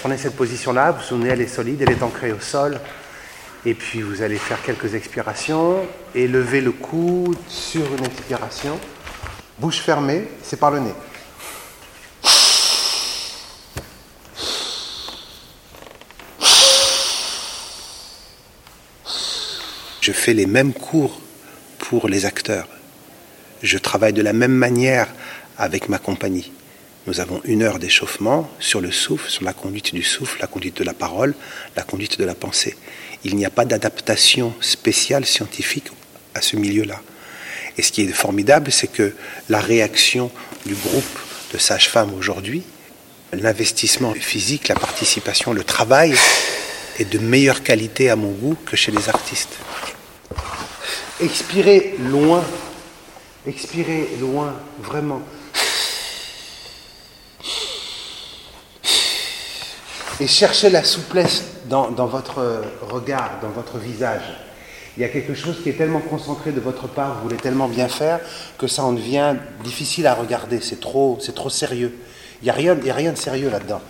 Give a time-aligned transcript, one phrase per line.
[0.00, 2.78] Prenez cette position-là, vous vous souvenez, elle est solide, elle est ancrée au sol.
[3.64, 8.78] Et puis vous allez faire quelques expirations et lever le coude sur une expiration.
[9.58, 10.94] Bouche fermée, c'est par le nez.
[20.00, 21.20] Je fais les mêmes cours
[21.78, 22.68] pour les acteurs.
[23.62, 25.08] Je travaille de la même manière
[25.58, 26.52] avec ma compagnie.
[27.06, 30.78] Nous avons une heure d'échauffement sur le souffle, sur la conduite du souffle, la conduite
[30.78, 31.34] de la parole,
[31.76, 32.76] la conduite de la pensée.
[33.22, 35.86] Il n'y a pas d'adaptation spéciale scientifique
[36.34, 37.00] à ce milieu-là.
[37.78, 39.14] Et ce qui est formidable, c'est que
[39.48, 40.32] la réaction
[40.64, 41.18] du groupe
[41.52, 42.64] de sages-femmes aujourd'hui,
[43.32, 46.12] l'investissement physique, la participation, le travail
[46.98, 49.56] est de meilleure qualité à mon goût que chez les artistes.
[51.20, 52.44] Expirez loin.
[53.46, 55.22] Expirez loin, vraiment.
[60.18, 64.22] Et cherchez la souplesse dans, votre regard, dans votre visage.
[64.96, 67.68] Il y a quelque chose qui est tellement concentré de votre part, vous voulez tellement
[67.68, 68.20] bien faire,
[68.56, 70.60] que ça en devient difficile à regarder.
[70.62, 71.98] C'est trop, c'est trop sérieux.
[72.40, 73.82] Il n'y a, rien, a rien de sérieux là-dedans.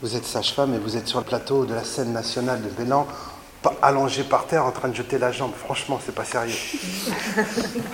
[0.00, 3.08] Vous êtes sage-femme et vous êtes sur le plateau de la scène nationale de Bélan
[3.82, 5.50] allongé par terre en train de jeter la jambe.
[5.58, 6.54] Franchement, c'est pas sérieux.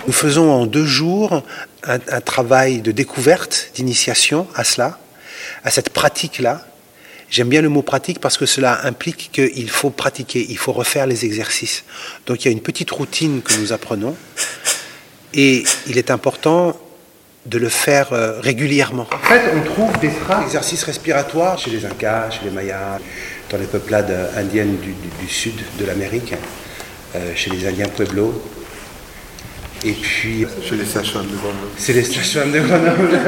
[0.05, 1.41] Nous faisons en deux jours
[1.83, 4.99] un travail de découverte, d'initiation à cela,
[5.63, 6.65] à cette pratique-là.
[7.29, 11.07] J'aime bien le mot pratique parce que cela implique qu'il faut pratiquer, il faut refaire
[11.07, 11.83] les exercices.
[12.27, 14.15] Donc il y a une petite routine que nous apprenons
[15.33, 16.79] et il est important
[17.45, 19.07] de le faire euh, régulièrement.
[19.11, 22.99] En fait, on trouve des traces d'exercices respiratoires chez les Incas, chez les Mayas,
[23.51, 26.33] dans les peuplades indiennes du, du, du sud de l'Amérique,
[27.15, 28.41] euh, chez les Indiens Pueblo.
[29.85, 30.45] Et puis.
[30.67, 31.67] Chez les sages-femmes de Grenoble.
[31.77, 33.19] C'est les sages-femmes de Grenoble.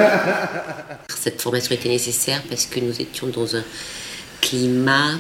[1.16, 3.64] Cette formation était nécessaire parce que nous étions dans un
[4.42, 5.14] climat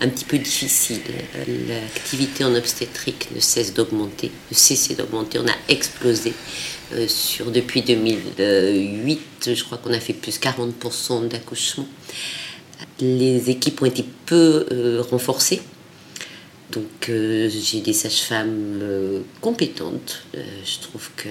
[0.00, 1.00] un petit peu difficile.
[1.68, 5.38] L'activité en obstétrique ne cesse d'augmenter, ne cessait d'augmenter.
[5.38, 6.34] On a explosé.
[6.92, 9.20] Euh, sur, depuis 2008,
[9.54, 11.88] je crois qu'on a fait plus 40% d'accouchements
[13.00, 15.62] les équipes ont été peu euh, renforcées.
[16.72, 21.28] Donc euh, j'ai des sages-femmes euh, compétentes, euh, je trouve que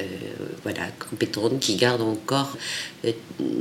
[0.64, 2.58] voilà compétentes qui gardent encore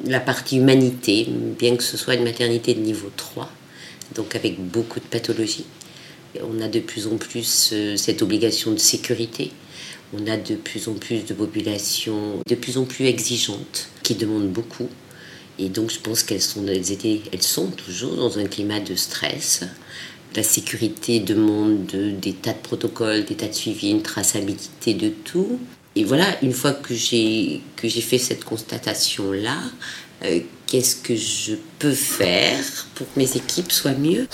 [0.06, 1.26] la partie humanité,
[1.58, 3.50] bien que ce soit une maternité de niveau 3,
[4.14, 5.66] donc avec beaucoup de pathologies.
[6.40, 9.52] On a de plus en plus cette obligation de sécurité.
[10.16, 14.50] On a de plus en plus de populations de plus en plus exigeantes qui demandent
[14.50, 14.88] beaucoup.
[15.58, 16.82] Et donc je pense qu'elles sont, elles
[17.32, 19.64] elles sont toujours dans un climat de stress.
[20.36, 25.08] La sécurité demande de, des tas de protocoles, des tas de suivi, une traçabilité de
[25.08, 25.60] tout.
[25.94, 29.58] Et voilà, une fois que j'ai fait cette constatation là,
[30.24, 32.64] euh, qu'est-ce que je peux faire
[32.96, 34.26] pour que mes équipes soient mieux?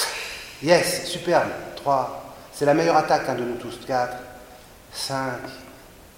[0.62, 1.50] Yes, superbe.
[1.76, 2.36] 3.
[2.54, 3.78] C'est la meilleure attaque hein, de nous tous.
[3.86, 4.16] 4,
[4.92, 5.32] 5.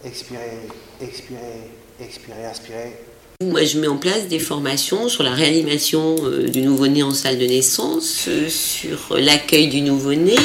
[0.05, 0.69] Expirez,
[1.01, 2.93] expirez, expirez, inspirez.
[3.43, 7.39] Moi, je mets en place des formations sur la réanimation euh, du nouveau-né en salle
[7.39, 10.37] de naissance, euh, sur l'accueil du nouveau-né,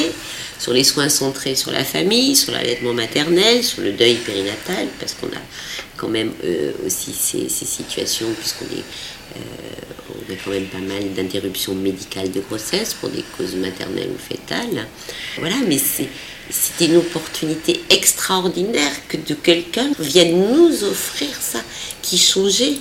[0.58, 5.14] sur les soins centrés sur la famille, sur l'allaitement maternel, sur le deuil périnatal, parce
[5.14, 5.40] qu'on a
[5.96, 12.32] quand même euh, aussi ces, situations, puisqu'on est, a quand même pas mal d'interruptions médicales
[12.32, 14.86] de grossesse pour des causes maternelles ou fétales.
[15.38, 16.08] Voilà, mais c'est
[16.50, 21.60] c'était une opportunité extraordinaire que de quelqu'un vienne nous offrir ça,
[22.02, 22.76] qui changeait.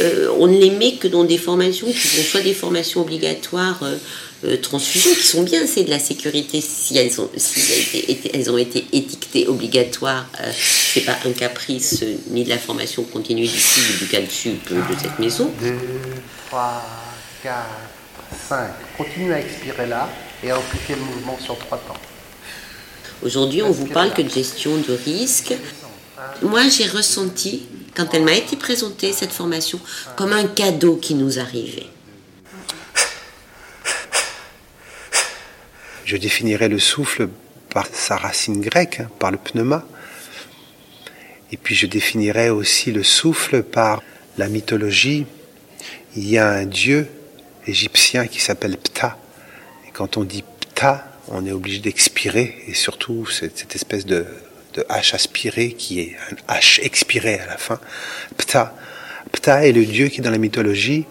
[0.00, 3.82] Euh, on ne les met que dans des formations qui sont soit des formations obligatoires,
[3.82, 3.96] euh,
[4.44, 10.26] euh, qui sont bien, c'est de la sécurité si elles ont, été, étiquetées obligatoires.
[10.40, 15.18] Euh, c'est pas un caprice ni de la formation continue d'ici du calcul de cette
[15.18, 15.50] maison.
[15.60, 15.74] 2,
[16.50, 16.84] 3,
[17.42, 17.66] 4,
[18.48, 18.70] 5.
[18.96, 20.08] Continue à expirer là
[20.44, 21.94] et à amplifier le mouvement sur 3 temps.
[23.22, 25.52] Aujourd'hui, on vous parle que de gestion de risque.
[26.42, 29.80] Moi, j'ai ressenti, quand elle m'a été présentée, cette formation,
[30.16, 31.86] comme un cadeau qui nous arrivait.
[36.04, 37.28] Je définirais le souffle
[37.70, 39.84] par sa racine grecque, hein, par le pneuma.
[41.50, 44.02] Et puis je définirais aussi le souffle par
[44.38, 45.26] la mythologie.
[46.16, 47.08] Il y a un dieu
[47.66, 49.18] égyptien qui s'appelle Ptah.
[49.86, 51.78] Et quand on dit Ptah, on est obligé
[52.26, 54.26] et surtout cette, espèce de,
[54.74, 56.16] de, H aspiré qui est
[56.48, 57.80] un H expiré à la fin.
[58.36, 58.74] Ptah.
[59.32, 61.04] Ptah est le dieu qui, dans la mythologie,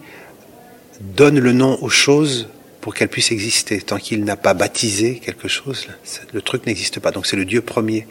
[1.00, 2.50] donne le nom aux choses
[2.82, 3.80] pour qu'elles puissent exister.
[3.82, 5.88] Tant qu'il n'a pas baptisé quelque chose,
[6.34, 7.12] le truc n'existe pas.
[7.12, 8.08] Donc c'est le dieu premier.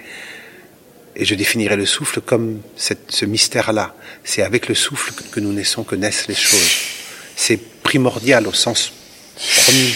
[1.16, 3.94] Et je définirais le souffle comme ce mystère-là.
[4.22, 6.70] C'est avec le souffle que nous naissons, que naissent les choses.
[7.34, 8.92] C'est primordial au sens
[9.64, 9.94] premier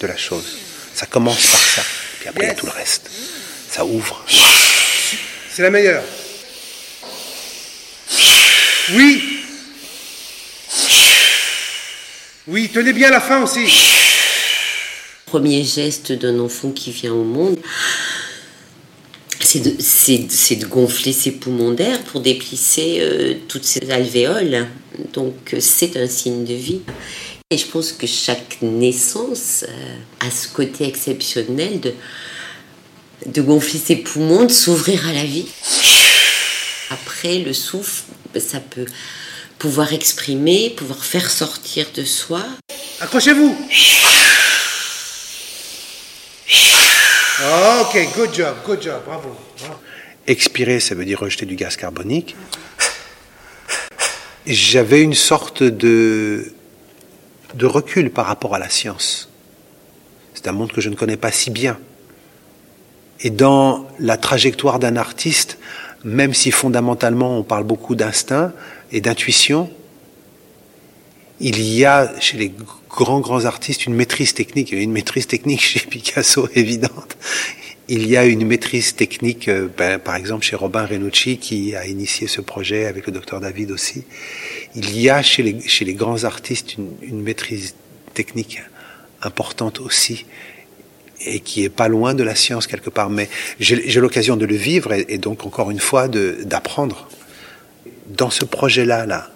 [0.00, 0.69] de la chose.
[1.00, 1.82] Ça commence par ça,
[2.18, 3.08] puis après il y a tout le reste.
[3.70, 4.22] Ça ouvre.
[5.50, 6.04] C'est la meilleure.
[8.92, 9.40] Oui.
[12.48, 13.66] Oui, tenez bien la fin aussi.
[15.24, 17.56] Premier geste d'un enfant qui vient au monde,
[19.40, 24.66] c'est de, de, gonfler ses poumons d'air pour déplisser euh, toutes ses alvéoles.
[25.14, 26.82] Donc c'est un signe de vie.
[27.52, 31.92] Et je pense que chaque naissance euh, a ce côté exceptionnel de,
[33.26, 35.48] de gonfler ses poumons, de s'ouvrir à la vie.
[36.90, 38.04] Après, le souffle,
[38.38, 38.86] ça peut
[39.58, 42.44] pouvoir exprimer, pouvoir faire sortir de soi.
[43.00, 43.56] Accrochez-vous
[47.80, 49.36] Ok, good job, good job, bravo.
[50.28, 52.36] Expirer, ça veut dire rejeter du gaz carbonique.
[54.46, 56.52] J'avais une sorte de
[57.54, 59.28] de recul par rapport à la science.
[60.34, 61.78] C'est un monde que je ne connais pas si bien.
[63.20, 65.58] Et dans la trajectoire d'un artiste,
[66.04, 68.52] même si fondamentalement on parle beaucoup d'instinct
[68.92, 69.70] et d'intuition,
[71.40, 72.52] il y a chez les
[72.88, 74.72] grands grands artistes une maîtrise technique.
[74.72, 77.16] Une maîtrise technique chez Picasso évidente.
[77.88, 81.86] Il y a une maîtrise technique, euh, ben, par exemple chez Robin Renucci qui a
[81.86, 84.04] initié ce projet avec le docteur David aussi.
[84.74, 87.74] Il y a chez les, grands artistes une, maîtrise
[88.14, 88.62] technique
[89.22, 90.26] importante aussi
[91.26, 93.10] et qui est pas loin de la science quelque part.
[93.10, 93.28] Mais
[93.58, 97.08] j'ai l'occasion de le vivre et, et, donc encore une fois d'apprendre.
[98.06, 99.30] Dans ce projet-là, là,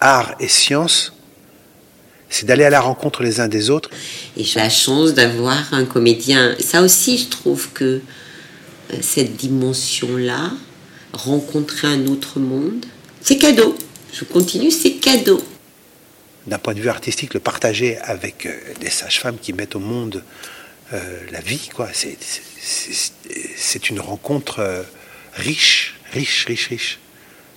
[0.00, 1.12] art et science,
[2.34, 3.90] c'est d'aller à la rencontre les uns des autres.
[4.36, 6.56] Et j'ai la chance d'avoir un comédien.
[6.58, 8.00] Ça aussi, je trouve que
[8.92, 10.50] euh, cette dimension-là,
[11.12, 12.84] rencontrer un autre monde,
[13.20, 13.76] c'est cadeau.
[14.14, 15.42] Je continue, c'est cadeau.
[16.46, 20.22] D'un point de vue artistique, le partager avec euh, des sages-femmes qui mettent au monde
[20.92, 24.84] euh, la vie, quoi, c'est une rencontre
[25.34, 26.98] riche, riche, riche, riche.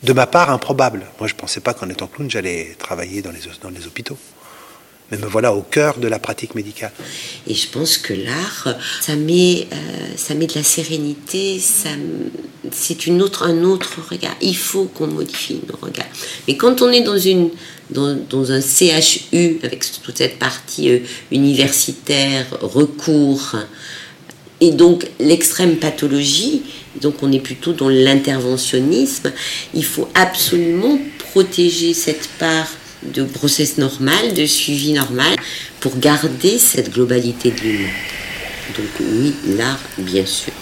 [0.04, 1.06] De ma part, improbable.
[1.20, 4.18] Moi, je ne pensais pas qu'en étant clown, j'allais travailler dans les hôpitaux
[5.12, 6.92] mais me voilà au cœur de la pratique médicale.
[7.48, 9.76] Et je pense que l'art, ça met, euh,
[10.16, 11.62] ça met de la sérénité,
[12.72, 14.36] c'est une autre, un autre regard.
[14.42, 16.08] Il faut qu'on modifie nos regards.
[16.48, 17.50] Mais quand on est dans, une,
[17.90, 21.00] dans un CHU, avec toute cette partie euh,
[21.32, 23.56] universitaire, recours,
[24.60, 26.64] et donc l'extrême pathologie,
[27.02, 29.32] donc on est plutôt dans l'interventionnisme,
[29.74, 31.00] il faut absolument
[31.32, 32.68] protéger cette part
[33.04, 35.36] de grossesse normale, de suivi normal,
[35.80, 37.94] pour garder cette globalité de l'humain.
[38.76, 40.54] Donc oui, l'art, bien sûr.